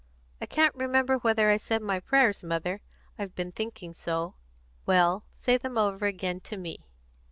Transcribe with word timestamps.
"I 0.41 0.47
can't 0.47 0.73
remember 0.73 1.17
whether 1.17 1.51
I 1.51 1.57
said 1.57 1.83
my 1.83 1.99
prayers, 1.99 2.43
mother, 2.43 2.81
I've 3.19 3.35
been 3.35 3.51
thinking 3.51 3.93
so." 3.93 4.33
"Well, 4.87 5.25
say 5.37 5.59
them 5.59 5.77
over 5.77 6.07
again, 6.07 6.39
to 6.39 6.57
me." 6.57 6.87